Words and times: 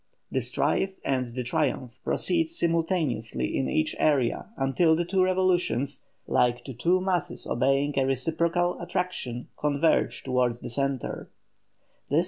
The 0.31 0.41
strife 0.41 0.95
and 1.05 1.27
the 1.35 1.43
triumph 1.43 1.99
proceed 2.03 2.49
simultaneously 2.49 3.55
in 3.55 3.69
each 3.69 3.95
area 3.99 4.47
until 4.57 4.95
the 4.95 5.05
two 5.05 5.21
revolutions, 5.23 6.01
like 6.25 6.63
to 6.63 6.73
two 6.73 6.99
masses 6.99 7.45
obeying 7.45 7.93
a 7.99 8.07
reciprocal 8.07 8.81
attraction, 8.81 9.49
converge 9.59 10.23
towards 10.23 10.61
the 10.61 10.71
centre. 10.71 11.29